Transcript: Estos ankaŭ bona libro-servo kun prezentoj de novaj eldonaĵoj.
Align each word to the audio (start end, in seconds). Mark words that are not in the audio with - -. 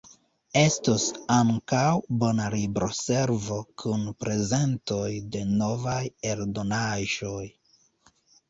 Estos 0.59 1.03
ankaŭ 1.33 1.83
bona 2.23 2.47
libro-servo 2.55 3.59
kun 3.83 4.09
prezentoj 4.25 5.05
de 5.37 5.45
novaj 5.61 6.01
eldonaĵoj. 6.33 7.47